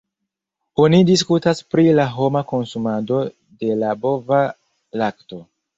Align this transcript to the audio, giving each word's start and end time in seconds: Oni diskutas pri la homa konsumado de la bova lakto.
Oni 0.85 1.01
diskutas 1.09 1.61
pri 1.75 1.85
la 1.99 2.07
homa 2.15 2.43
konsumado 2.55 3.23
de 3.65 3.81
la 3.85 3.95
bova 4.07 4.45
lakto. 5.05 5.47